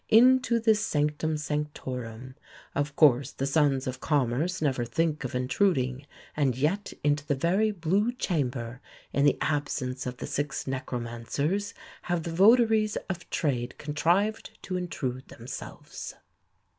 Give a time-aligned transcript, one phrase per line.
[0.09, 2.33] Into this sanctum sanctorum,
[2.73, 7.69] of course, the sons of commerce never think of intruding; and yet into the very
[7.69, 8.81] 'blue chamber,'
[9.13, 15.27] in the absence of the six necromancers, have the votaries of trade contrived to intrude
[15.27, 16.15] themselves."